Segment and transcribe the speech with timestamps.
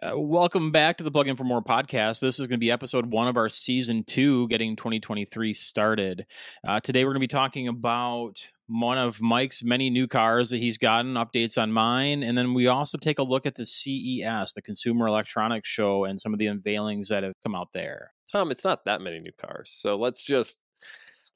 [0.00, 2.20] Uh, welcome back to the Plug In for More podcast.
[2.20, 6.24] This is going to be episode one of our season two, getting 2023 started.
[6.64, 10.58] Uh, today, we're going to be talking about one of Mike's many new cars that
[10.58, 14.52] he's gotten, updates on mine, and then we also take a look at the CES,
[14.52, 18.12] the Consumer Electronics Show, and some of the unveilings that have come out there.
[18.30, 19.74] Tom, it's not that many new cars.
[19.74, 20.58] So let's just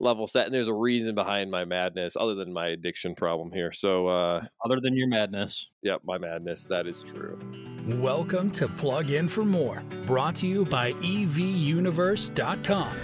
[0.03, 0.46] level set.
[0.46, 3.73] And there's a reason behind my madness other than my addiction problem here.
[3.73, 5.71] So, uh, other than your madness.
[5.82, 6.66] Yep, my madness.
[6.66, 7.39] That is true.
[7.87, 12.97] Welcome to Plug In for More, brought to you by EVUniverse.com.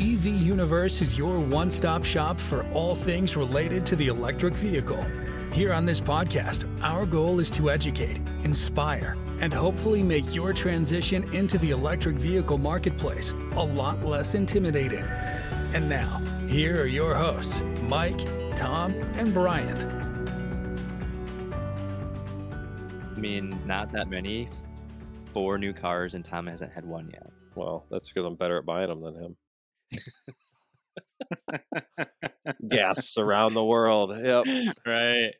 [0.00, 5.04] EV Universe is your one stop shop for all things related to the electric vehicle.
[5.52, 11.24] Here on this podcast, our goal is to educate, inspire, and hopefully make your transition
[11.34, 15.04] into the electric vehicle marketplace a lot less intimidating.
[15.74, 18.18] And now, here are your hosts, Mike,
[18.56, 19.84] Tom, and Bryant.
[23.14, 24.48] I mean, not that many.
[25.34, 27.26] Four new cars, and Tom hasn't had one yet.
[27.54, 29.36] Well, that's because I'm better at buying them than him.
[32.68, 34.10] Gasps around the world.
[34.16, 34.46] Yep.
[34.86, 35.34] Right.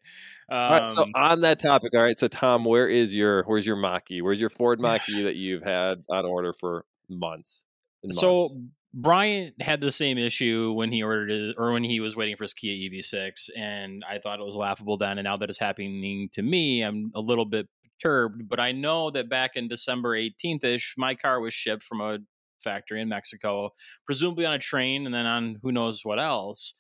[0.50, 0.88] Um, all right.
[0.90, 2.18] So um on that topic, all right.
[2.18, 4.20] So Tom, where is your where's your Mach-E?
[4.22, 7.64] Where's your Ford Mach-E that you've had on order for months?
[8.02, 8.20] months?
[8.20, 8.48] So
[8.94, 12.44] Bryant had the same issue when he ordered it or when he was waiting for
[12.44, 15.19] his Kia EV6, and I thought it was laughable then.
[15.19, 17.69] And now that it's happening to me, I'm a little bit
[18.00, 18.48] perturbed.
[18.48, 22.19] But I know that back in December 18th ish, my car was shipped from a
[22.64, 23.70] factory in Mexico,
[24.06, 26.72] presumably on a train, and then on who knows what else.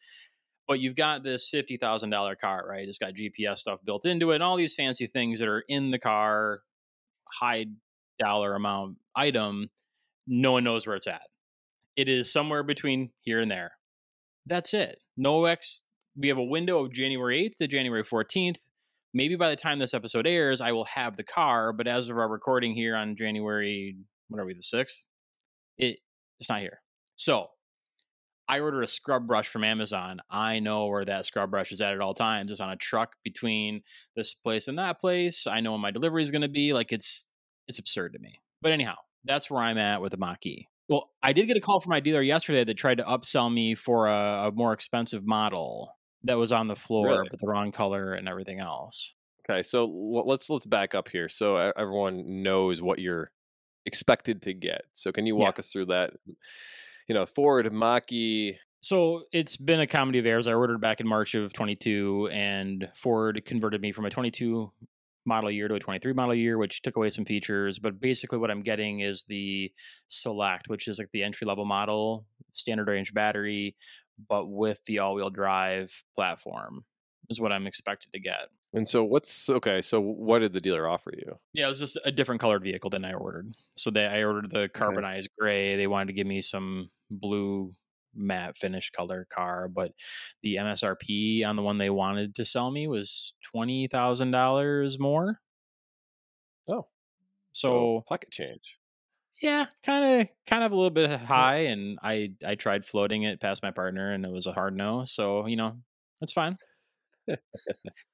[0.66, 2.88] But you've got this fifty thousand dollar car, right?
[2.88, 5.90] It's got GPS stuff built into it, and all these fancy things that are in
[5.90, 6.60] the car,
[7.40, 7.66] high
[8.18, 9.68] dollar amount item.
[10.26, 11.22] No one knows where it's at
[11.96, 13.72] it is somewhere between here and there.
[14.46, 15.02] That's it.
[15.16, 15.82] No X.
[16.16, 18.56] We have a window of January 8th to January 14th.
[19.14, 21.72] Maybe by the time this episode airs, I will have the car.
[21.72, 23.96] But as of our recording here on January,
[24.28, 25.04] what are we, the 6th?
[25.76, 25.98] It,
[26.40, 26.80] it's not here.
[27.16, 27.48] So
[28.48, 30.20] I ordered a scrub brush from Amazon.
[30.30, 32.50] I know where that scrub brush is at at all times.
[32.50, 33.82] It's on a truck between
[34.16, 35.46] this place and that place.
[35.46, 36.72] I know when my delivery is going to be.
[36.72, 37.28] Like it's
[37.68, 38.40] it's absurd to me.
[38.62, 40.66] But anyhow, that's where I'm at with the Mach-E.
[40.88, 43.74] Well, I did get a call from my dealer yesterday that tried to upsell me
[43.74, 45.94] for a, a more expensive model
[46.24, 47.28] that was on the floor, really?
[47.30, 49.14] but the wrong color and everything else.
[49.48, 53.30] Okay, so let's let's back up here so everyone knows what you're
[53.86, 54.82] expected to get.
[54.92, 55.60] So can you walk yeah.
[55.60, 56.12] us through that?
[57.06, 58.58] You know, Ford Mach-E.
[58.80, 60.46] So it's been a comedy of errors.
[60.46, 64.70] I ordered back in March of 22, and Ford converted me from a 22
[65.28, 67.78] model year to a 23 model year, which took away some features.
[67.78, 69.72] But basically, what I'm getting is the
[70.08, 73.76] Select, which is like the entry level model, standard range battery,
[74.28, 76.84] but with the all wheel drive platform,
[77.30, 78.48] is what I'm expected to get.
[78.74, 79.80] And so, what's okay?
[79.80, 81.38] So, what did the dealer offer you?
[81.52, 83.54] Yeah, it was just a different colored vehicle than I ordered.
[83.76, 85.76] So, they I ordered the carbonized gray.
[85.76, 87.72] They wanted to give me some blue
[88.14, 89.92] matte finish color car, but
[90.42, 95.40] the MSRP on the one they wanted to sell me was twenty thousand dollars more.
[96.68, 96.86] Oh,
[97.52, 98.78] so, so pocket change.
[99.42, 103.40] Yeah, kind of, kind of a little bit high, and I I tried floating it
[103.40, 105.04] past my partner, and it was a hard no.
[105.04, 105.76] So you know,
[106.20, 106.56] that's fine.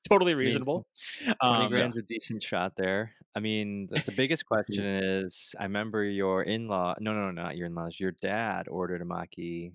[0.08, 0.86] totally reasonable.
[1.24, 3.12] Twenty um, grand's a decent shot there.
[3.34, 6.96] I mean, the, the biggest question is: I remember your in-law.
[7.00, 7.98] No, no, no, not your in-laws.
[7.98, 9.72] Your dad ordered a Mach-E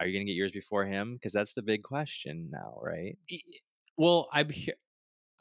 [0.00, 1.14] are you going to get yours before him?
[1.14, 3.18] Because that's the big question now, right?
[3.98, 4.50] Well, I've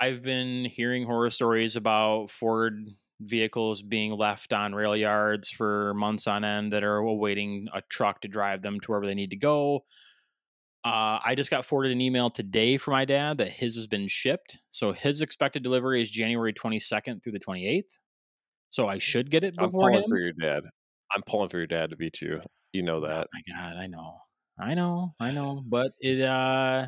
[0.01, 2.73] I've been hearing horror stories about Ford
[3.21, 8.21] vehicles being left on rail yards for months on end that are awaiting a truck
[8.21, 9.83] to drive them to wherever they need to go.
[10.85, 14.07] Uh, I just got forwarded an email today from my dad that his has been
[14.07, 14.57] shipped.
[14.71, 17.99] So his expected delivery is January 22nd through the 28th.
[18.69, 20.09] So I should get it before I'm pulling him.
[20.09, 20.63] for your dad.
[21.11, 22.39] I'm pulling for your dad to beat you.
[22.71, 23.27] You know oh that.
[23.27, 24.13] Oh my God, I know.
[24.59, 26.87] I know, I know, but it uh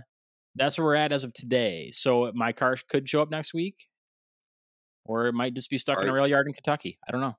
[0.56, 1.92] that's where we're at as of today.
[1.92, 3.88] So my car could show up next week,
[5.06, 7.00] or it might just be stuck Are in a rail yard in Kentucky.
[7.08, 7.38] I don't know.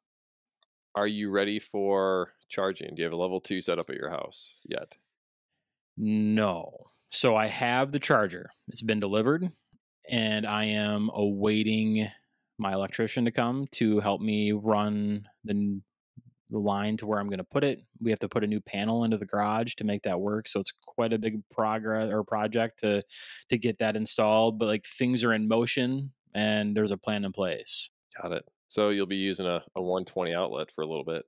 [0.94, 2.94] Are you ready for charging?
[2.94, 4.96] Do you have a level two set up at your house yet?
[5.96, 6.78] No.
[7.10, 8.50] So I have the charger.
[8.68, 9.46] It's been delivered,
[10.08, 12.08] and I am awaiting
[12.58, 15.80] my electrician to come to help me run the
[16.52, 17.80] the line to where I'm going to put it.
[18.00, 20.46] We have to put a new panel into the garage to make that work.
[20.46, 23.02] So it's quite a big progress or project to
[23.48, 24.58] to get that installed.
[24.58, 27.90] But like things are in motion and there's a plan in place.
[28.20, 28.44] Got it.
[28.68, 31.24] So you'll be using a, a 120 outlet for a little bit.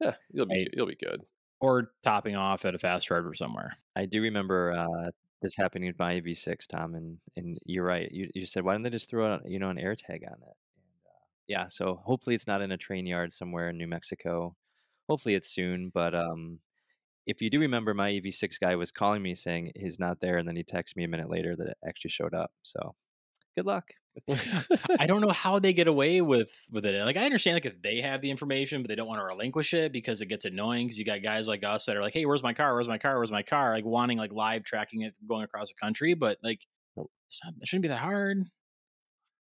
[0.00, 0.68] Yeah, you'll be right.
[0.72, 1.22] you'll be good.
[1.58, 3.76] Or topping off at a fast charger somewhere.
[3.96, 8.10] I do remember uh, this happening with my EV6, Tom, and and you're right.
[8.12, 10.56] You you said why don't they just throw out you know an AirTag on it?
[11.48, 14.56] yeah, so hopefully it's not in a train yard somewhere in New Mexico.
[15.08, 16.58] Hopefully it's soon, but um,
[17.26, 20.46] if you do remember, my EV6 guy was calling me saying he's not there, and
[20.46, 22.50] then he texted me a minute later that it actually showed up.
[22.62, 22.94] So
[23.56, 23.84] good luck.
[24.98, 27.04] I don't know how they get away with with it.
[27.04, 29.74] Like I understand like if they have the information, but they don't want to relinquish
[29.74, 30.86] it because it gets annoying.
[30.86, 32.74] Because you got guys like us that are like, "Hey, where's my car?
[32.74, 33.18] Where's my car?
[33.18, 36.60] Where's my car?" Like wanting like live tracking it going across the country, but like
[37.28, 38.38] it's not, it shouldn't be that hard.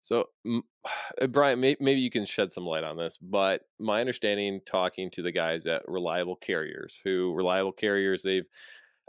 [0.02, 0.26] So,
[1.28, 5.22] Bryant, may, maybe you can shed some light on this, but my understanding, talking to
[5.22, 8.46] the guys at Reliable Carriers, who Reliable Carriers, they've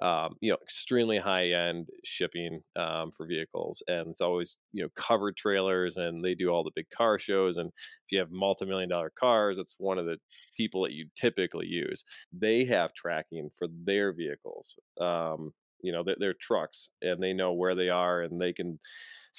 [0.01, 3.83] um, you know, extremely high end shipping um, for vehicles.
[3.87, 7.57] And it's always, you know, covered trailers and they do all the big car shows.
[7.57, 10.17] And if you have multi million dollar cars, that's one of the
[10.55, 12.03] people that you typically use.
[12.31, 15.51] They have tracking for their vehicles, um,
[15.81, 18.79] you know, their, their trucks, and they know where they are and they can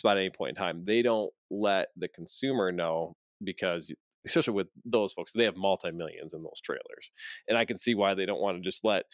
[0.01, 0.85] spot at any point in time.
[0.85, 3.93] They don't let the consumer know because
[4.27, 7.11] especially with those folks, they have multi millions in those trailers,
[7.49, 9.05] and I can see why they don't want to just let,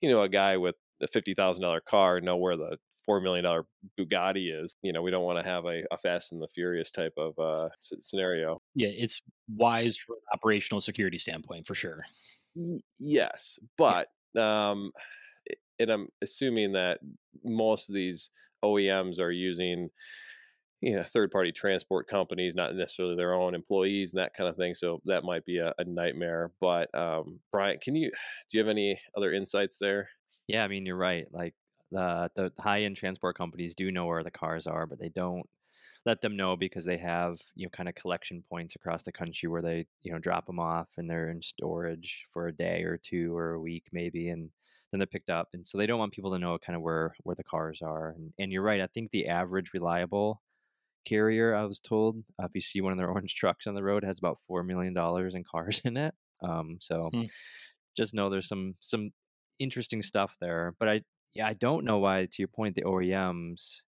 [0.00, 3.44] you know, a guy with a fifty thousand dollar car know where the four million
[3.44, 3.66] dollar
[3.98, 4.76] Bugatti is.
[4.82, 7.38] You know, we don't want to have a, a Fast and the Furious type of
[7.38, 8.60] uh, scenario.
[8.74, 12.04] Yeah, it's wise from an operational security standpoint for sure.
[12.54, 14.70] Y- yes, but yeah.
[14.70, 14.92] um,
[15.78, 17.00] and I'm assuming that
[17.44, 18.30] most of these
[18.64, 19.90] OEMs are using
[20.84, 24.56] you know third party transport companies not necessarily their own employees and that kind of
[24.56, 28.10] thing so that might be a, a nightmare but um, Bryant can you
[28.50, 30.08] do you have any other insights there?
[30.46, 31.54] Yeah i mean you're right like
[31.90, 35.48] the the high end transport companies do know where the cars are but they don't
[36.06, 39.48] let them know because they have you know kind of collection points across the country
[39.48, 42.98] where they you know drop them off and they're in storage for a day or
[43.02, 44.50] two or a week maybe and
[44.90, 47.14] then they're picked up and so they don't want people to know kind of where
[47.22, 50.42] where the cars are and, and you're right i think the average reliable
[51.04, 52.16] carrier, I was told.
[52.40, 54.62] Uh, if you see one of their orange trucks on the road, has about four
[54.62, 56.14] million dollars in cars in it.
[56.42, 57.24] Um, so hmm.
[57.96, 59.10] just know there's some some
[59.58, 60.74] interesting stuff there.
[60.78, 61.00] But I
[61.34, 62.26] yeah, I don't know why.
[62.26, 63.82] To your point, the OEMs.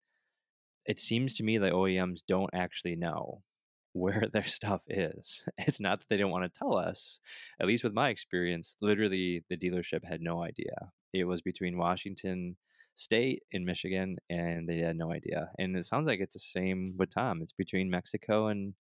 [0.86, 3.42] It seems to me that OEMs don't actually know
[3.94, 5.44] where their stuff is.
[5.58, 7.20] It's not that they don't want to tell us.
[7.60, 10.92] At least with my experience, literally the dealership had no idea.
[11.14, 12.58] It was between Washington
[12.96, 15.52] state in Michigan, and they had no idea.
[15.60, 17.42] And it sounds like it's the same with Tom.
[17.42, 18.74] It's between Mexico and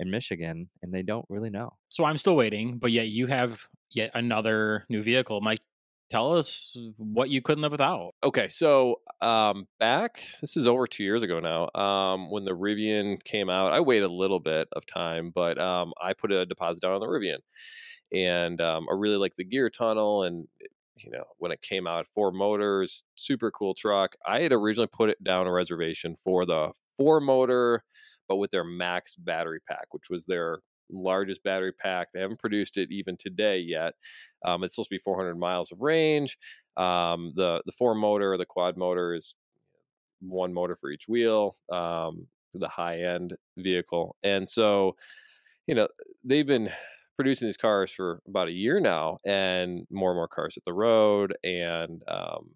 [0.00, 1.74] and Michigan, and they don't really know.
[1.88, 5.40] So I'm still waiting, but yet you have yet another new vehicle.
[5.40, 5.58] Mike,
[6.08, 8.14] tell us what you couldn't live without.
[8.22, 11.80] Okay, so um, back this is over two years ago now.
[11.80, 15.92] Um, when the Rivian came out, I waited a little bit of time, but um,
[16.00, 17.38] I put a deposit down on the Rivian,
[18.12, 20.46] and um, I really like the gear tunnel, and
[21.04, 24.16] you know, when it came out, four motors, super cool truck.
[24.26, 27.82] I had originally put it down a reservation for the four motor,
[28.28, 30.60] but with their max battery pack, which was their
[30.90, 32.08] largest battery pack.
[32.12, 33.94] They haven't produced it even today yet.
[34.44, 36.36] Um, it's supposed to be 400 miles of range.
[36.76, 39.34] Um, the the four motor, the quad motor is
[40.20, 41.56] one motor for each wheel.
[41.70, 44.96] Um, the high end vehicle, and so
[45.66, 45.88] you know
[46.24, 46.70] they've been
[47.18, 50.72] producing these cars for about a year now, and more and more cars hit the
[50.72, 51.36] road.
[51.42, 52.50] And um,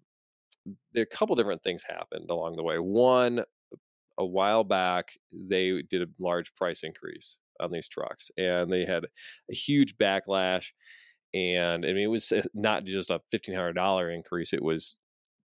[0.93, 2.77] there a couple different things happened along the way.
[2.77, 3.43] One,
[4.17, 9.03] a while back, they did a large price increase on these trucks, and they had
[9.51, 10.67] a huge backlash.
[11.33, 14.99] And I mean, it was uh, not just a fifteen hundred dollar increase; it was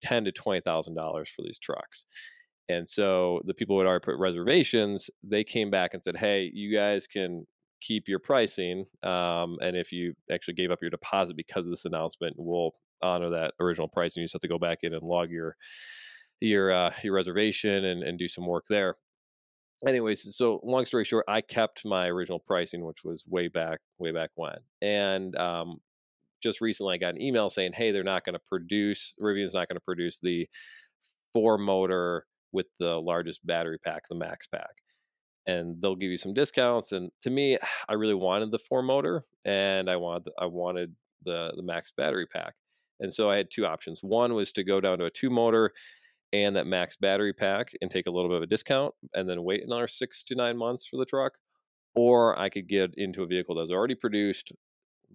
[0.01, 2.05] ten to twenty thousand dollars for these trucks.
[2.70, 6.50] And so the people who had already put reservations, they came back and said, "Hey,
[6.53, 7.46] you guys can
[7.84, 8.86] keep your pricing.
[9.04, 12.72] Um, and if you actually gave up your deposit because of this announcement, we'll
[13.02, 14.16] honor that original price.
[14.16, 15.56] And you just have to go back in and log your
[16.40, 18.96] your uh, your reservation and, and do some work there.
[19.86, 24.12] Anyways, so long story short, I kept my original pricing, which was way back, way
[24.12, 24.56] back when.
[24.82, 25.82] And um,
[26.42, 29.13] just recently, I got an email saying, "Hey, they're not going to produce.
[29.22, 30.48] Rivian's not going to produce the
[31.34, 34.83] four motor with the largest battery pack, the Max Pack."
[35.45, 36.91] And they'll give you some discounts.
[36.91, 37.57] And to me,
[37.89, 42.27] I really wanted the four motor, and I wanted I wanted the the max battery
[42.27, 42.53] pack.
[43.00, 44.01] And so I had two options.
[44.01, 45.71] One was to go down to a two motor
[46.31, 49.43] and that max battery pack and take a little bit of a discount, and then
[49.43, 51.33] wait another six to nine months for the truck.
[51.95, 54.51] Or I could get into a vehicle that was already produced,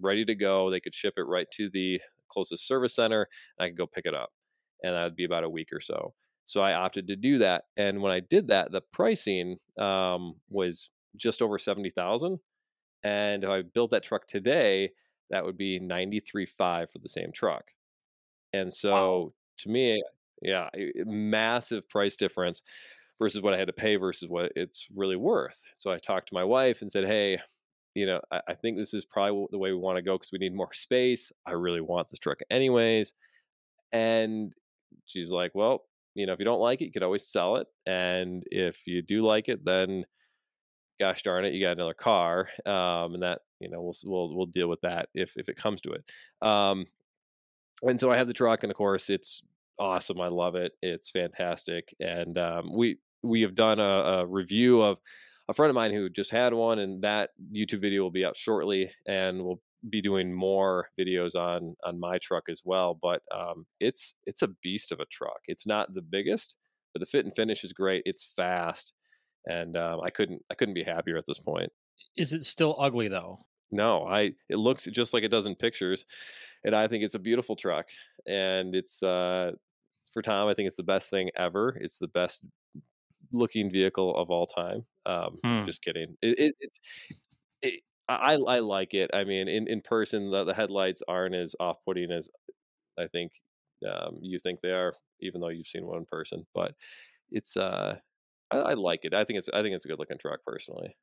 [0.00, 0.70] ready to go.
[0.70, 3.26] They could ship it right to the closest service center,
[3.58, 4.30] I could go pick it up,
[4.82, 6.14] and that would be about a week or so.
[6.48, 7.64] So I opted to do that.
[7.76, 12.38] And when I did that, the pricing um, was just over 70,000.
[13.04, 14.92] And if I built that truck today,
[15.28, 17.64] that would be 93.5 for the same truck.
[18.54, 19.32] And so wow.
[19.58, 20.02] to me,
[20.40, 20.70] yeah,
[21.04, 22.62] massive price difference.
[23.18, 25.60] versus what I had to pay versus what it's really worth.
[25.76, 27.38] So I talked to my wife and said, Hey,
[27.94, 30.32] you know, I, I think this is probably the way we want to go because
[30.32, 31.30] we need more space.
[31.44, 33.12] I really want this truck anyways.
[33.92, 34.54] And
[35.06, 35.84] she's like, Well,
[36.14, 37.66] you know, if you don't like it, you could always sell it.
[37.86, 40.04] And if you do like it, then
[41.00, 42.48] gosh darn it, you got another car.
[42.66, 45.80] Um, and that, you know, we'll, we'll, we'll deal with that if, if it comes
[45.82, 46.04] to it.
[46.46, 46.86] Um,
[47.82, 49.42] and so I have the truck and of course it's
[49.78, 50.20] awesome.
[50.20, 50.72] I love it.
[50.82, 51.94] It's fantastic.
[52.00, 54.98] And, um, we, we have done a, a review of
[55.48, 58.36] a friend of mine who just had one and that YouTube video will be out
[58.36, 63.66] shortly and we'll be doing more videos on on my truck as well but um,
[63.80, 65.40] it's it's a beast of a truck.
[65.46, 66.56] It's not the biggest
[66.94, 68.02] but the fit and finish is great.
[68.06, 68.92] It's fast
[69.46, 71.70] and um, i couldn't i couldn't be happier at this point.
[72.16, 73.38] Is it still ugly though?
[73.70, 76.06] no i it looks just like it does in pictures
[76.64, 77.86] and i think it's a beautiful truck
[78.26, 79.52] and it's uh
[80.12, 81.76] for tom i think it's the best thing ever.
[81.80, 82.44] It's the best
[83.32, 84.86] looking vehicle of all time.
[85.06, 85.64] Um Hmm.
[85.66, 86.16] just kidding.
[86.22, 86.80] It, it, it's
[87.10, 87.16] it,
[88.08, 89.10] I, I like it.
[89.12, 92.30] I mean, in, in person, the, the headlights aren't as off putting as
[92.98, 93.32] I think
[93.88, 96.46] um, you think they are, even though you've seen one in person.
[96.54, 96.74] But
[97.30, 97.98] it's uh,
[98.50, 99.14] I, I like it.
[99.14, 100.96] I think it's I think it's a good looking truck personally.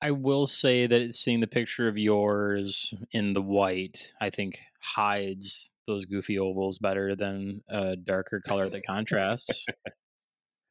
[0.00, 5.72] I- will say that seeing the picture of yours in the white, I think hides
[5.86, 9.66] those goofy ovals better than a darker color that contrasts.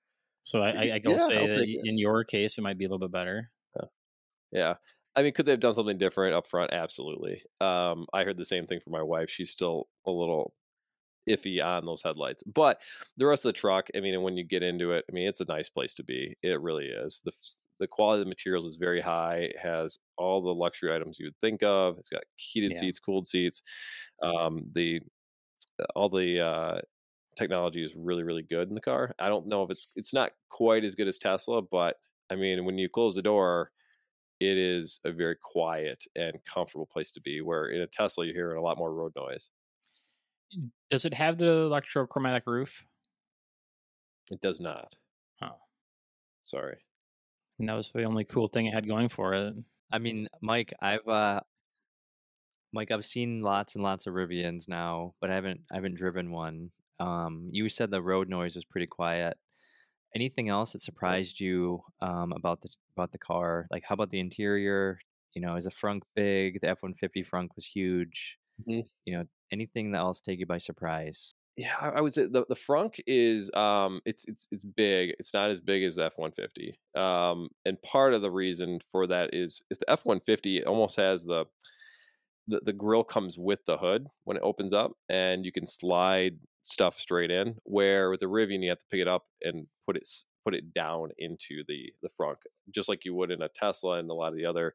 [0.42, 1.90] so I, I, I will Yeah, say I'll that it.
[1.90, 3.52] in your case, it might be a little bit better.
[4.52, 4.76] Yeah.
[5.16, 6.74] I mean, could they have done something different up front?
[6.74, 7.44] Absolutely.
[7.62, 9.30] Um, I heard the same thing from my wife.
[9.30, 10.54] She's still a little
[11.30, 12.44] iffy on those headlights.
[12.44, 12.82] But
[13.18, 15.28] the rest of the truck, I mean, and when you get into it, I mean,
[15.28, 16.38] it's a nice place to be.
[16.44, 17.22] It really is.
[17.26, 17.34] The
[17.80, 19.38] the quality of the materials is very high.
[19.38, 21.98] It has all the luxury items you would think of.
[22.00, 22.78] It's got heated Yeah.
[22.78, 23.64] seats, cooled seats.
[24.24, 25.02] Um, the
[25.96, 26.82] all the uh,
[27.38, 29.16] technology is really really good in the car.
[29.20, 31.98] I don't know if it's it's not quite as good as Tesla, but
[32.30, 33.72] I mean, when you close the door,
[34.40, 37.42] it is a very quiet and comfortable place to be.
[37.42, 39.50] Where in a Tesla, you're hearing a lot more road noise.
[40.90, 42.86] Does it have the electrochromatic roof?
[44.32, 44.94] It does not.
[45.42, 45.58] Oh.
[46.44, 46.78] Sorry.
[47.60, 49.56] And that was the only cool thing it had going for it.
[49.92, 51.42] I mean, Mike, I've uh
[52.74, 56.32] Mike, I've seen lots and lots of Rivians now, but I haven't I haven't driven
[56.32, 56.72] one.
[57.00, 59.38] Um, you said the road noise was pretty quiet.
[60.16, 63.68] Anything else that surprised you um, about the about the car?
[63.70, 65.00] Like, how about the interior?
[65.34, 66.62] You know, is the frunk big?
[66.62, 68.38] The F one fifty frunk was huge.
[68.68, 68.86] Mhm.
[69.06, 71.36] You know, anything that else take you by surprise?
[71.58, 75.16] Yeah, I, would say the the frunk is um it's it's it's big.
[75.20, 76.76] It's not as big as the F one fifty.
[76.96, 80.98] Um, and part of the reason for that is if the F one fifty almost
[80.98, 81.46] has the
[82.48, 86.38] the, the grill comes with the hood when it opens up and you can slide
[86.68, 89.96] stuff straight in where with the rivian you have to pick it up and put
[89.96, 90.08] it
[90.44, 92.38] put it down into the the frunk
[92.70, 94.74] just like you would in a tesla and a lot of the other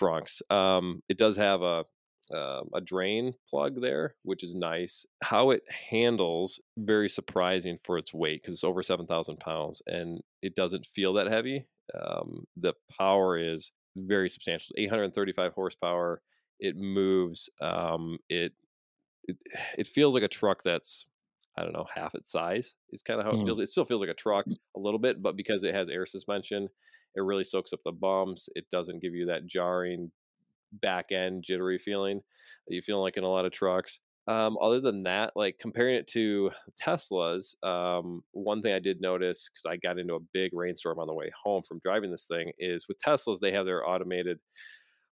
[0.00, 0.40] frunks.
[0.50, 1.84] Um, it does have a
[2.32, 5.04] um, a drain plug there which is nice.
[5.20, 10.54] How it handles very surprising for its weight because it's over 7000 pounds and it
[10.54, 11.66] doesn't feel that heavy.
[12.00, 16.22] Um, the power is very substantial 835 horsepower.
[16.60, 18.52] It moves um it,
[19.24, 19.36] it
[19.78, 21.06] it feels like a truck that's
[21.56, 23.44] i don't know half its size is kind of how it Hmm.
[23.44, 26.06] feels it still feels like a truck a little bit but because it has air
[26.06, 26.68] suspension
[27.16, 30.10] it really soaks up the bumps it doesn't give you that jarring
[30.72, 32.20] back end jittery feeling
[32.68, 35.96] that you feel like in a lot of trucks um, other than that, like comparing
[35.96, 40.52] it to Teslas, um, one thing I did notice because I got into a big
[40.54, 43.88] rainstorm on the way home from driving this thing is with Teslas, they have their
[43.88, 44.38] automated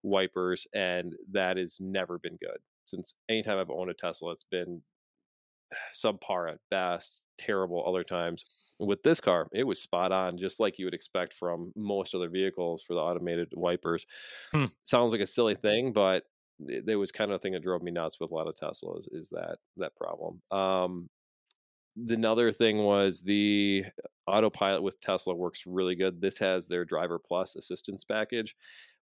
[0.03, 2.59] wipers, and that has never been good.
[2.85, 4.83] Since anytime I've owned a Tesla, it's been
[5.95, 8.45] subpar at best, terrible other times.
[8.79, 12.29] With this car, it was spot on, just like you would expect from most other
[12.29, 14.07] vehicles for the automated wipers.
[14.53, 14.67] Hmm.
[14.83, 16.25] Sounds like a silly thing, but
[16.61, 18.55] it, it was kind of the thing that drove me nuts with a lot of
[18.55, 20.41] Teslas is that that problem.
[20.51, 21.09] Um,
[21.97, 23.85] the another thing was the
[24.27, 26.21] autopilot with Tesla works really good.
[26.21, 28.55] This has their Driver Plus assistance package,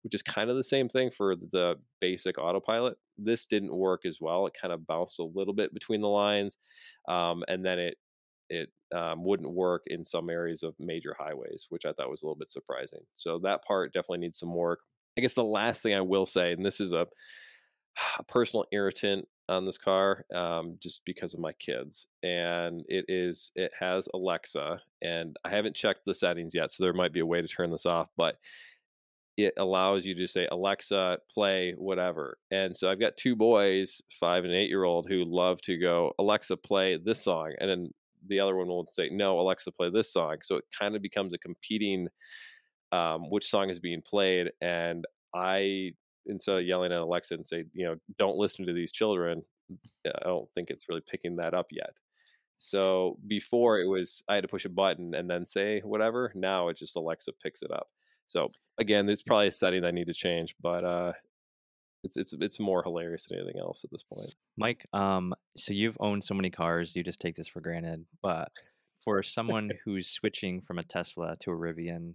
[0.04, 2.98] which is kind of the same thing for the basic autopilot.
[3.18, 4.46] This didn't work as well.
[4.48, 6.58] It kind of bounced a little bit between the lines,
[7.08, 7.98] um, and then it
[8.50, 12.26] it um, wouldn't work in some areas of major highways, which I thought was a
[12.26, 13.00] little bit surprising.
[13.16, 14.80] So that part definitely needs some work.
[15.18, 17.08] I guess the last thing I will say, and this is a,
[18.20, 23.52] a personal irritant on this car, um, just because of my kids, and it is
[23.56, 27.26] it has Alexa, and I haven't checked the settings yet, so there might be a
[27.26, 28.38] way to turn this off, but
[29.36, 34.44] it allows you to say alexa play whatever and so i've got two boys five
[34.44, 37.90] and eight year old who love to go alexa play this song and then
[38.28, 41.34] the other one will say, "No, Alexa, play this song." So it kind of becomes
[41.34, 42.08] a competing
[42.92, 45.94] um, which song is being played, and I
[46.26, 49.44] instead of yelling at Alexa and say, you know, don't listen to these children,
[50.06, 52.00] I don't think it's really picking that up yet.
[52.58, 56.32] So before it was I had to push a button and then say whatever.
[56.36, 57.90] Now it just Alexa picks it up.
[58.26, 61.14] So again, there's probably a setting that I need to change, but uh,
[62.04, 64.34] it's it's it's more hilarious than anything else at this point.
[64.58, 68.06] Mike, um, so you've owned so many cars, you just take this for granted.
[68.22, 68.52] But
[69.04, 72.14] for someone who's switching from a Tesla to a Rivian,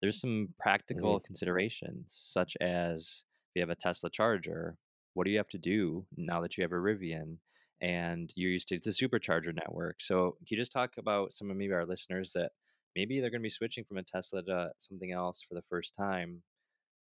[0.00, 1.24] there's some practical Mm-hmm.
[1.24, 4.76] considerations, such as if you have a Tesla charger,
[5.14, 7.38] what do you have to do now that you have a Rivian
[7.80, 9.96] and you're used to the supercharger network?
[10.00, 12.52] So, can you just talk about some of maybe our listeners that
[12.96, 15.94] maybe they're going to be switching from a Tesla to something else for the first
[15.94, 16.42] time?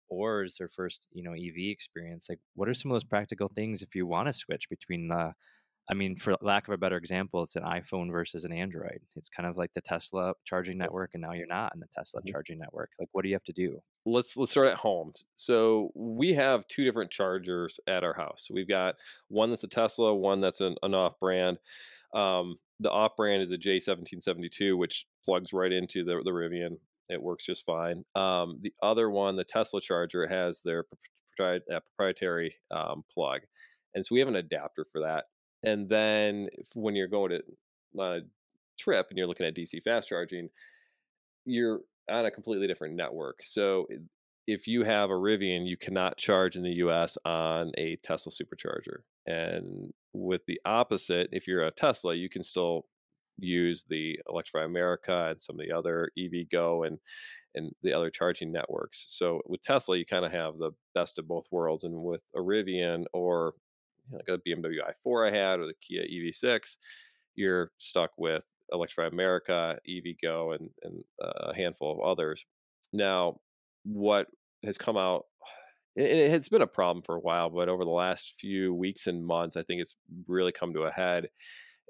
[0.08, 2.26] Or is their first, you know, EV experience?
[2.28, 5.32] Like, what are some of those practical things if you want to switch between the
[5.88, 9.00] I mean, for lack of a better example, it's an iPhone versus an Android.
[9.14, 12.22] It's kind of like the Tesla charging network, and now you're not in the Tesla
[12.22, 12.30] Mhm.
[12.32, 12.90] charging network.
[12.98, 13.80] Like, what do you have to do?
[14.04, 15.12] let's let's start at home.
[15.36, 18.48] So we have two different chargers at our house.
[18.52, 18.96] We've got
[19.28, 21.58] one that's a Tesla, one that's an, an off-brand.
[22.14, 26.78] Um, the off-brand is a J1772, which plugs right into the the Rivian.
[27.08, 28.04] It works just fine.
[28.14, 30.84] Um, the other one, the Tesla charger, has their
[31.38, 33.42] propri- proprietary um, plug,
[33.94, 35.24] and so we have an adapter for that.
[35.62, 37.42] And then when you're going to
[37.98, 38.20] on a
[38.78, 40.48] trip and you're looking at DC fast charging,
[41.44, 41.80] you're
[42.10, 43.40] on a completely different network.
[43.44, 43.86] So
[44.46, 48.98] if you have a Rivian, you cannot charge in the US on a Tesla supercharger.
[49.26, 52.86] And with the opposite, if you're a Tesla, you can still
[53.38, 56.98] use the Electrify America and some of the other EVgo and
[57.54, 59.06] and the other charging networks.
[59.08, 61.84] So with Tesla, you kind of have the best of both worlds.
[61.84, 63.54] And with Rivian or
[64.10, 66.76] you know, like a BMW i4 I had or the Kia EV6,
[67.34, 72.44] you're stuck with Electrify America, EVgo, and and uh, a handful of others.
[72.92, 73.40] Now,
[73.84, 74.26] what
[74.64, 75.26] has come out,
[75.94, 79.24] it has been a problem for a while, but over the last few weeks and
[79.24, 81.28] months, I think it's really come to a head.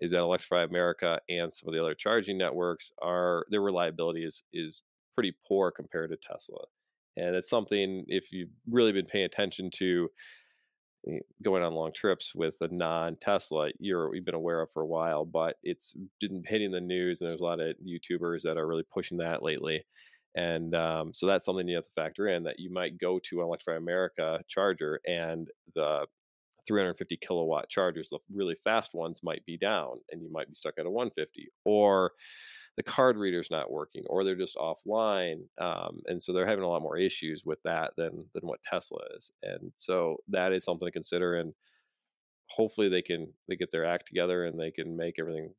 [0.00, 4.42] Is that Electrify America and some of the other charging networks are their reliability is
[4.52, 4.82] is
[5.14, 6.64] pretty poor compared to Tesla,
[7.16, 10.08] and it's something if you've really been paying attention to
[11.08, 14.86] eh, going on long trips with a non-Tesla, you're you've been aware of for a
[14.86, 18.66] while, but it's been hitting the news, and there's a lot of YouTubers that are
[18.66, 19.84] really pushing that lately.
[20.36, 23.40] And um, so that's something you have to factor in that you might go to
[23.40, 26.06] an Electrify America charger and the
[26.66, 30.74] 350 kilowatt chargers, the really fast ones might be down and you might be stuck
[30.78, 32.12] at a 150 or
[32.76, 36.68] the card reader's not working or they're just offline um, and so they're having a
[36.68, 40.86] lot more issues with that than than what tesla is and so that is something
[40.86, 41.54] to consider and
[42.48, 45.52] hopefully they can they get their act together and they can make everything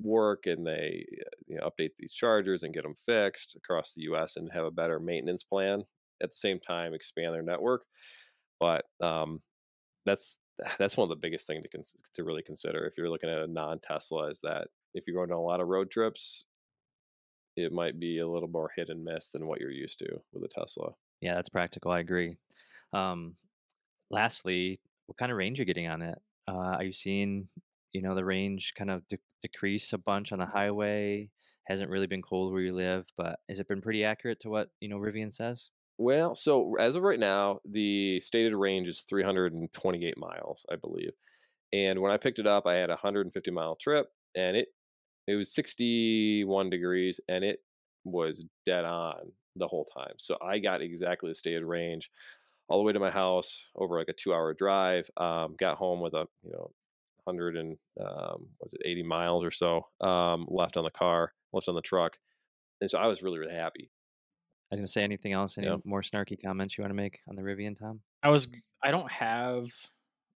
[0.00, 1.04] work and they
[1.46, 4.70] you know, update these chargers and get them fixed across the us and have a
[4.70, 5.82] better maintenance plan
[6.22, 7.84] at the same time expand their network
[8.60, 9.40] but um,
[10.04, 10.38] that's
[10.78, 11.82] that's one of the biggest thing to
[12.14, 15.42] to really consider if you're looking at a non-Tesla is that if you're going on
[15.42, 16.44] a lot of road trips,
[17.56, 20.44] it might be a little more hit and miss than what you're used to with
[20.44, 20.92] a Tesla.
[21.20, 21.90] Yeah, that's practical.
[21.90, 22.36] I agree.
[22.92, 23.34] Um,
[24.10, 26.18] lastly, what kind of range are you getting on it?
[26.46, 27.48] Uh, are you seeing,
[27.92, 31.28] you know, the range kind of de- decrease a bunch on the highway?
[31.66, 34.68] Hasn't really been cold where you live, but has it been pretty accurate to what
[34.80, 35.70] you know Rivian says?
[35.98, 41.12] Well, so as of right now, the stated range is 328 miles, I believe.
[41.72, 44.68] And when I picked it up, I had a 150 mile trip, and it
[45.28, 47.60] it was 61 degrees, and it
[48.04, 50.14] was dead on the whole time.
[50.18, 52.10] So I got exactly the stated range
[52.68, 55.10] all the way to my house over like a two hour drive.
[55.18, 56.72] Um, got home with a you know
[57.24, 61.68] 100 and um, was it 80 miles or so um, left on the car, left
[61.68, 62.18] on the truck,
[62.82, 63.90] and so I was really really happy.
[64.70, 65.56] I was gonna say anything else?
[65.58, 65.76] Any Yeah.
[65.84, 68.00] more snarky comments you want to make on the Rivian, Tom?
[68.22, 68.48] I was.
[68.82, 69.66] I don't have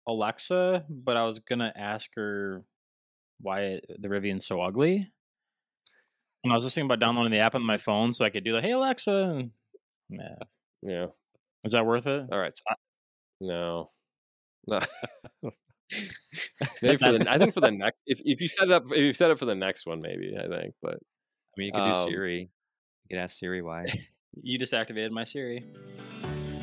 [0.06, 2.64] Alexa, but I was gonna ask her
[3.40, 5.10] why it, the Rivian's so ugly.
[6.42, 8.44] And I was just thinking about downloading the app on my phone so I could
[8.44, 9.48] do the Hey Alexa.
[10.10, 10.36] Yeah,
[10.82, 11.06] Yeah.
[11.64, 12.26] is that worth it?
[12.30, 12.54] All right.
[12.56, 12.74] So I,
[13.40, 13.90] no.
[14.66, 14.80] No.
[16.82, 18.96] maybe for the, I think for the next if, if you set it up if
[18.96, 21.82] you set it for the next one maybe I think but I mean, you could
[21.82, 22.40] Um, do Siri.
[22.40, 22.48] You
[23.16, 23.84] could ask Siri why.
[24.42, 25.64] You just activated my Siri.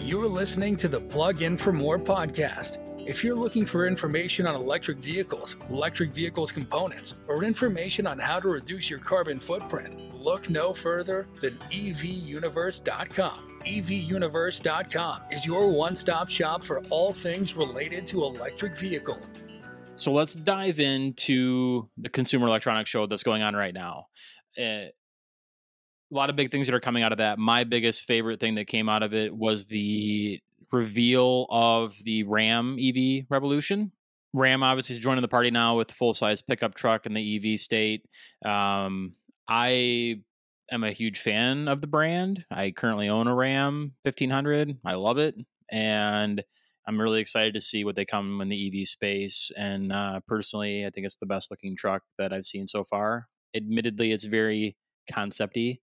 [0.04, 2.80] You're listening to the Plug In for More podcast.
[3.08, 8.40] If you're looking for information on electric vehicles, electric vehicles components, or information on how
[8.40, 13.60] to reduce your carbon footprint, look no further than evuniverse.com.
[13.66, 19.20] Evuniverse.com is your one stop shop for all things related to electric vehicle.
[19.96, 24.08] So let's dive into the Consumer Electronics Show that's going on right now.
[24.60, 24.86] Uh,
[26.12, 27.40] a lot of big things that are coming out of that.
[27.40, 30.40] My biggest favorite thing that came out of it was the
[30.72, 33.92] reveal of the Ram EV Revolution.
[34.34, 37.54] Ram obviously is joining the party now with the full size pickup truck in the
[37.54, 38.06] EV state.
[38.46, 39.14] Um,
[39.48, 40.22] I
[40.72, 42.46] am a huge fan of the brand.
[42.50, 44.78] I currently own a Ram 1500.
[44.86, 45.36] I love it.
[45.70, 46.44] And
[46.88, 49.52] I'm really excited to see what they come in the EV space.
[49.58, 53.28] And uh, personally, I think it's the best looking truck that I've seen so far.
[53.56, 54.78] Admittedly, it's very
[55.12, 55.80] concepty,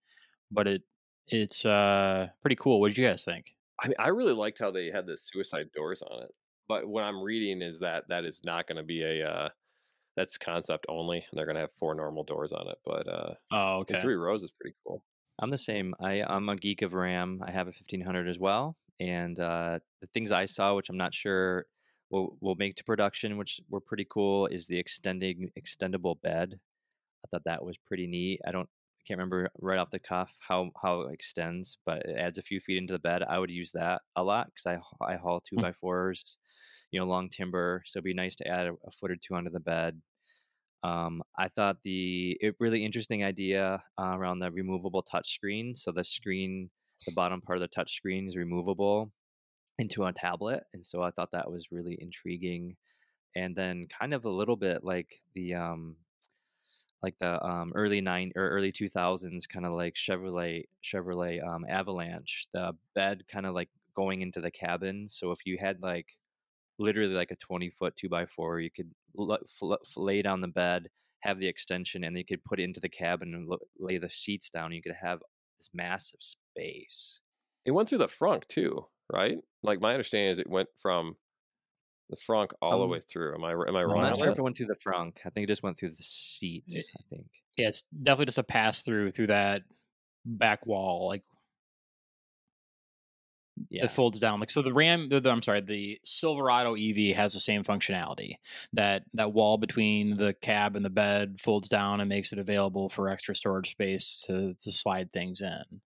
[0.50, 0.82] but it
[1.28, 2.80] it's uh, pretty cool.
[2.80, 3.54] What did you guys think?
[3.82, 6.34] I mean, I really liked how they had the suicide doors on it.
[6.68, 9.48] But what I'm reading is that that is not going to be a uh,
[10.16, 11.24] that's concept only.
[11.32, 12.78] They're going to have four normal doors on it.
[12.84, 15.02] But uh, oh, okay, three rows is pretty cool.
[15.38, 15.94] I'm the same.
[16.00, 17.40] I I'm a geek of RAM.
[17.46, 21.14] I have a 1500 as well, and uh, the things I saw, which I'm not
[21.14, 21.66] sure
[22.10, 26.58] will will make to production, which were pretty cool, is the extending extendable bed.
[27.24, 28.40] I thought that was pretty neat.
[28.46, 28.68] I don't
[29.08, 32.60] can't remember right off the cuff how how it extends, but it adds a few
[32.60, 33.22] feet into the bed.
[33.22, 35.62] I would use that a lot because I I haul two hmm.
[35.62, 36.38] by fours,
[36.90, 37.82] you know, long timber.
[37.86, 40.00] So it'd be nice to add a, a foot or two onto the bed.
[40.84, 45.74] Um, I thought the really interesting idea uh, around the removable touch screen.
[45.74, 46.70] So the screen,
[47.06, 49.10] the bottom part of the touch screen is removable
[49.78, 52.76] into a tablet, and so I thought that was really intriguing.
[53.36, 55.96] And then kind of a little bit like the um,
[57.02, 61.64] like the um, early nine or early two thousands, kind of like Chevrolet Chevrolet um,
[61.68, 62.48] Avalanche.
[62.52, 65.06] The bed kind of like going into the cabin.
[65.08, 66.06] So if you had like
[66.78, 68.60] literally like a 20 foot two by four.
[68.60, 68.90] You could
[69.96, 70.88] lay down the bed,
[71.20, 74.48] have the extension, and you could put it into the cabin and lay the seats
[74.50, 74.72] down.
[74.72, 75.20] You could have
[75.58, 77.20] this massive space.
[77.64, 79.38] It went through the frunk too, right?
[79.62, 81.16] Like my understanding is it went from
[82.10, 83.34] the frunk all um, the way through.
[83.34, 84.04] Am I am I wrong?
[84.04, 85.18] I'm not sure if it went through the frunk.
[85.24, 86.64] I think it just went through the seat.
[86.70, 87.26] I think.
[87.56, 89.62] Yeah, it's definitely just a pass through through that
[90.24, 91.22] back wall, like
[93.70, 93.84] yeah.
[93.84, 94.40] it folds down.
[94.40, 98.34] Like so, the Ram, the, the, I'm sorry, the Silverado EV has the same functionality.
[98.72, 102.88] That that wall between the cab and the bed folds down and makes it available
[102.88, 105.80] for extra storage space to to slide things in.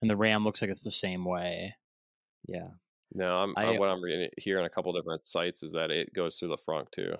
[0.00, 1.74] And the Ram looks like it's the same way.
[2.46, 2.68] Yeah.
[3.12, 5.90] No, I'm, I, uh what I'm reading here on a couple different sites is that
[5.90, 7.12] it goes through the front too.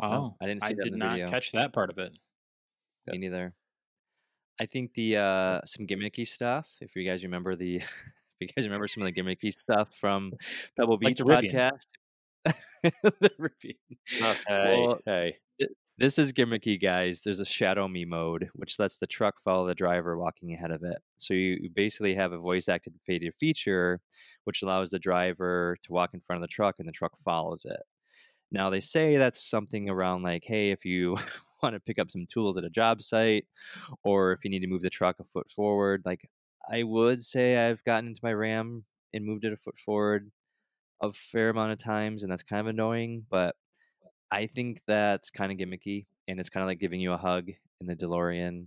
[0.00, 0.64] Oh, oh I didn't.
[0.64, 1.28] I did not video.
[1.28, 2.16] catch that part of it.
[3.06, 3.54] Me neither.
[4.60, 6.68] I think the uh some gimmicky stuff.
[6.80, 7.84] If you guys remember the if
[8.40, 10.32] you guys remember some of the gimmicky stuff from
[10.78, 11.86] Pebble Beach like podcast.
[12.82, 13.74] the Rivian.
[14.20, 15.36] Oh, hey, well, hey.
[15.96, 17.22] This is gimmicky, guys.
[17.24, 20.82] There's a shadow me mode, which lets the truck follow the driver walking ahead of
[20.82, 20.98] it.
[21.18, 24.00] So you basically have a voice activated feature,
[24.44, 27.64] which allows the driver to walk in front of the truck and the truck follows
[27.64, 27.82] it.
[28.50, 31.16] Now they say that's something around like, hey, if you
[31.62, 33.46] want to pick up some tools at a job site,
[34.04, 36.28] or if you need to move the truck a foot forward, like
[36.70, 40.30] I would say I've gotten into my RAM and moved it a foot forward
[41.02, 43.24] a fair amount of times, and that's kind of annoying.
[43.30, 43.56] But
[44.30, 47.50] I think that's kind of gimmicky, and it's kind of like giving you a hug
[47.80, 48.66] in the DeLorean.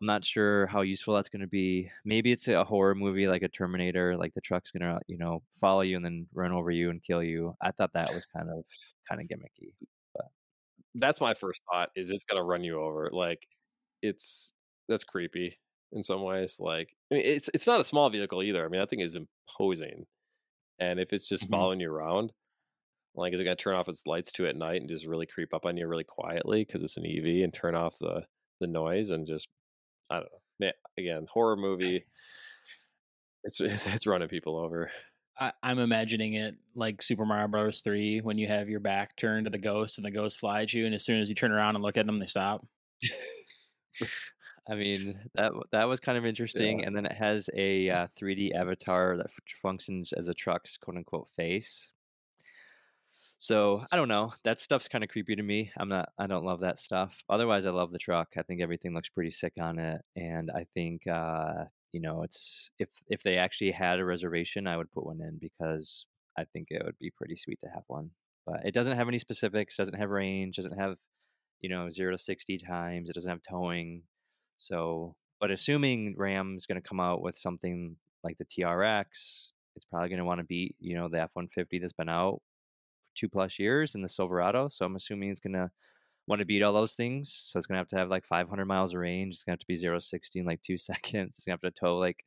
[0.00, 1.90] I'm not sure how useful that's going to be.
[2.04, 5.42] Maybe it's a horror movie like a Terminator, like the truck's going to, you know,
[5.60, 7.54] follow you and then run over you and kill you.
[7.62, 8.64] I thought that was kind of
[9.08, 9.72] kind of gimmicky.
[10.14, 10.26] But
[10.94, 13.08] that's my first thought is it's going to run you over.
[13.12, 13.46] Like
[14.02, 14.54] it's
[14.88, 15.58] that's creepy
[15.92, 16.56] in some ways.
[16.60, 18.64] Like I mean, it's it's not a small vehicle either.
[18.64, 20.06] I mean, that thing is imposing,
[20.78, 21.54] and if it's just mm-hmm.
[21.54, 22.32] following you around,
[23.14, 25.54] like is it gonna turn off its lights too at night and just really creep
[25.54, 28.24] up on you really quietly because it's an EV and turn off the
[28.60, 29.48] the noise and just
[30.10, 30.38] I don't know.
[30.60, 32.04] Man, again, horror movie.
[33.46, 34.90] It's, it's it's running people over.
[35.38, 37.80] I, am imagining it like Super Mario Bros.
[37.80, 40.86] Three when you have your back turned to the ghost and the ghost flies you,
[40.86, 42.64] and as soon as you turn around and look at them, they stop.
[44.66, 46.86] I mean that that was kind of interesting, yeah.
[46.86, 51.28] and then it has a uh, 3D avatar that functions as a truck's quote unquote
[51.36, 51.90] face.
[53.44, 54.32] So I don't know.
[54.44, 55.70] That stuff's kind of creepy to me.
[55.76, 56.08] I'm not.
[56.18, 57.22] I don't love that stuff.
[57.28, 58.28] Otherwise, I love the truck.
[58.38, 62.70] I think everything looks pretty sick on it, and I think uh, you know it's
[62.78, 66.06] if if they actually had a reservation, I would put one in because
[66.38, 68.12] I think it would be pretty sweet to have one.
[68.46, 69.76] But it doesn't have any specifics.
[69.76, 70.56] Doesn't have range.
[70.56, 70.96] Doesn't have
[71.60, 73.10] you know zero to sixty times.
[73.10, 74.04] It doesn't have towing.
[74.56, 80.08] So, but assuming Ram's going to come out with something like the TRX, it's probably
[80.08, 82.40] going to want to beat, you know, the F 150 that's been out
[83.14, 84.68] two plus years in the Silverado.
[84.68, 85.70] So I'm assuming it's going to
[86.26, 87.38] want to beat all those things.
[87.44, 89.34] So it's going to have to have like 500 miles of range.
[89.34, 91.34] It's going to have to be 0 60 in like two seconds.
[91.36, 92.24] It's going to have to tow like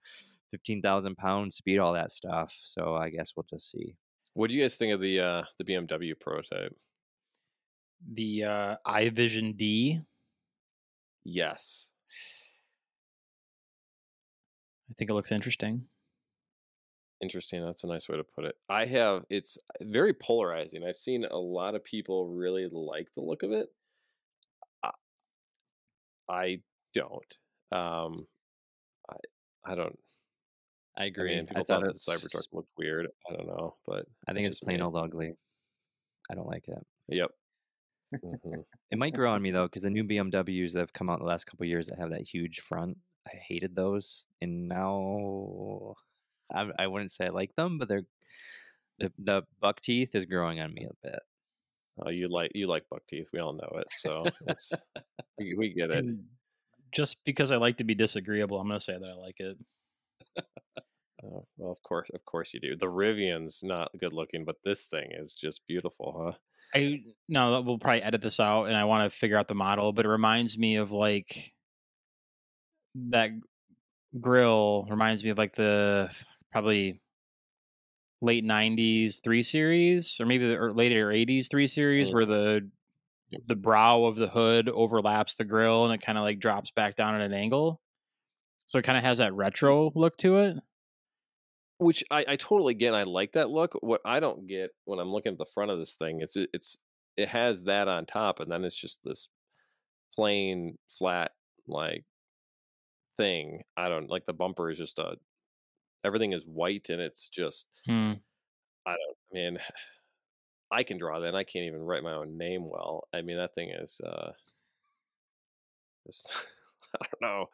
[0.52, 2.56] 15,000 pounds to beat all that stuff.
[2.63, 3.95] So I guess we'll just see.
[4.34, 6.76] What do you guys think of the uh, the BMW prototype?
[8.13, 10.00] the uh, i Vision Dee.
[11.23, 11.91] Yes.
[14.89, 15.86] I think it looks interesting.
[17.21, 17.63] Interesting.
[17.63, 18.56] That's a nice way to put it.
[18.69, 20.84] I have, it's very polarizing.
[20.86, 23.69] I've seen a lot of people really like the look of it.
[24.84, 24.91] I,
[26.30, 27.38] I don't.
[27.71, 28.27] Um,
[29.10, 29.17] I,
[29.65, 29.99] I don't.
[30.97, 31.36] I I agree.
[31.36, 33.08] mean, people I thought thought that the Cybertruck looked weird.
[33.30, 34.82] I don't know, but I think it's plain me.
[34.82, 35.36] old ugly.
[36.30, 36.86] I don't like it.
[37.10, 37.32] Yep.
[38.23, 38.65] Mhm.
[38.91, 41.25] It might grow on me though, because the new BMWs that have come out in
[41.25, 45.95] the last couple of years that have that huge front, I hated those, and now
[46.53, 48.05] I, I wouldn't say I like them, but they're
[48.99, 51.19] the the buck teeth is growing on me a bit.
[52.03, 53.29] Oh, you like you like buck teeth.
[53.33, 54.71] We all know it, so it's
[55.38, 55.97] we, we get it.
[55.99, 56.23] And
[56.91, 59.57] just because I like to be disagreeable, I'm going to say that I like it.
[61.23, 62.75] Oh, well, of course, of course you do.
[62.75, 66.38] The Rivian's not good looking, but this thing is just beautiful, huh?
[66.75, 69.93] I no, we'll probably edit this out, and I want to figure out the model,
[69.93, 71.53] but it reminds me of like
[73.10, 73.31] that
[74.19, 76.12] grill reminds me of like the
[76.51, 77.01] probably
[78.21, 82.13] late '90s three series, or maybe the or later '80s three series, Mm.
[82.13, 82.71] where the
[83.45, 86.95] the brow of the hood overlaps the grill, and it kind of like drops back
[86.95, 87.81] down at an angle.
[88.65, 90.57] So it kind of has that retro look to it.
[91.79, 92.93] Which I, I totally get.
[92.95, 93.77] I like that look.
[93.81, 96.77] What I don't get when I'm looking at the front of this thing, it's it's
[97.17, 99.27] it has that on top, and then it's just this
[100.15, 101.31] plain flat
[101.67, 102.05] like
[103.15, 103.63] thing.
[103.75, 105.17] I don't like the bumper is just a
[106.03, 108.13] everything is white and it's just Hmm.
[108.86, 109.60] I don't I mean
[110.71, 113.07] I can draw that and I can't even write my own name well.
[113.13, 114.31] I mean that thing is uh
[116.05, 116.29] just
[117.01, 117.45] I don't know.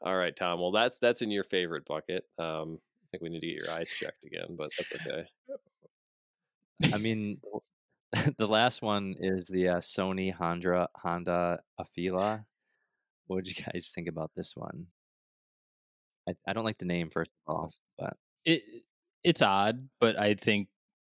[0.00, 0.60] All right, Tom.
[0.60, 2.24] Well that's that's in your favorite bucket.
[2.38, 5.26] Um I think we need to get your eyes checked again, but that's okay.
[6.92, 7.40] I mean,
[8.38, 12.44] the last one is the uh, Sony Honda Honda Afeela.
[13.26, 14.86] What did you guys think about this one?
[16.28, 18.62] I, I don't like the name first of all, but it
[19.24, 20.68] it's odd, but I think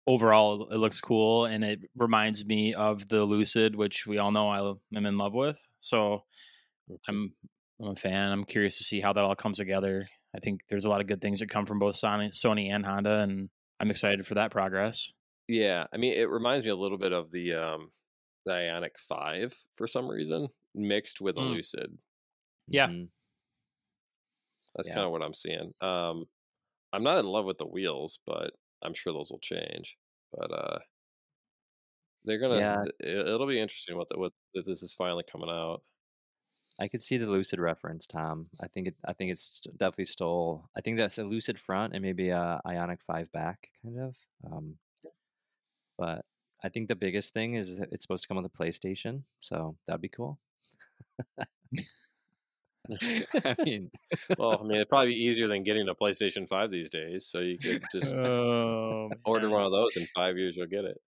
[0.07, 4.49] overall it looks cool and it reminds me of the Lucid, which we all know
[4.49, 5.61] I am in love with.
[5.79, 6.25] So
[7.09, 7.35] I'm
[7.81, 8.31] I'm a fan.
[8.31, 10.09] I'm curious to see how that all comes together.
[10.35, 12.87] I think there's a lot of good things that come from both Sony, Sony and
[12.87, 15.13] Honda, and I'm excited for that progress.
[15.49, 17.91] Yeah, I mean, it reminds me a little bit of the um,
[18.47, 21.51] the Ioniq Five for some reason, mixed with a Mm.
[21.55, 21.99] Lucid.
[22.69, 22.89] Yeah.
[22.89, 23.09] mhm.
[24.75, 24.95] That's Yeah.
[24.95, 25.73] kind of what I'm seeing.
[25.81, 26.27] Um,
[26.93, 29.97] I'm not in love with the wheels, but I'm sure those will change.
[30.33, 30.79] But uh,
[32.25, 32.59] they're gonna.
[32.59, 32.85] Yeah.
[33.01, 35.83] It, it'll be interesting what the, what if this is finally coming out.
[36.81, 38.49] I could see the Lucid reference, Tom.
[38.63, 38.97] I think it.
[39.05, 40.69] I think it's definitely stole.
[40.77, 44.17] I think that's a Lucid front and maybe a Ioniq Five back, kind of.
[44.51, 44.79] Um,
[45.99, 46.25] but
[46.65, 50.01] I think the biggest thing is it's supposed to come on the PlayStation, so that'd
[50.01, 50.39] be cool.
[53.45, 53.91] I mean,
[54.39, 57.27] Well, I mean, it'd probably be easier than getting a PlayStation Five these days.
[57.27, 60.99] So you could just Oh, order one of those in five years, you'll get it.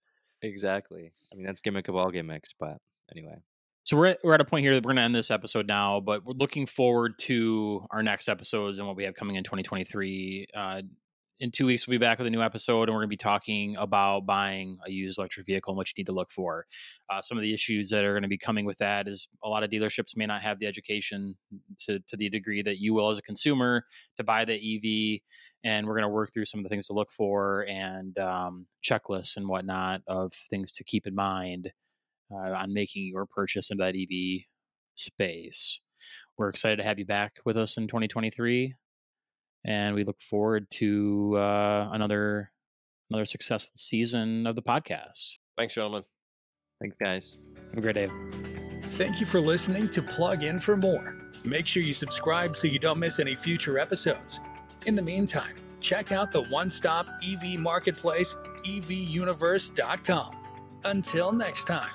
[0.42, 1.12] exactly.
[1.32, 2.50] I mean, that's gimmick of all gimmicks.
[2.58, 2.78] But
[3.14, 3.36] anyway,
[3.82, 5.66] So we're at, we're at a point here that we're going to end this episode
[5.66, 9.44] now, but we're looking forward to our next episodes and what we have coming in
[9.44, 10.46] 2023.
[10.54, 10.82] Uh,
[11.40, 13.16] in two weeks, we'll be back with a new episode, and we're going to be
[13.16, 16.64] talking about buying a used electric vehicle and what you need to look for.
[17.10, 19.48] Uh, some of the issues that are going to be coming with that is a
[19.48, 21.34] lot of dealerships may not have the education
[21.78, 23.84] to, to the degree that you will as a consumer
[24.16, 25.20] to buy the EV.
[25.64, 28.66] And we're going to work through some of the things to look for and um,
[28.82, 31.72] checklists and whatnot of things to keep in mind
[32.30, 34.44] uh, on making your purchase into that EV
[34.94, 35.80] space.
[36.36, 38.74] We're excited to have you back with us in 2023,
[39.64, 42.50] and we look forward to uh, another
[43.10, 45.36] another successful season of the podcast.
[45.58, 46.02] Thanks, gentlemen.
[46.80, 47.38] thanks, guys.
[47.70, 48.08] Have a great day.
[48.82, 51.16] Thank you for listening to Plug In for More.
[51.44, 54.40] Make sure you subscribe so you don't miss any future episodes.
[54.86, 60.36] In the meantime, check out the one stop EV marketplace, evuniverse.com.
[60.84, 61.90] Until next time.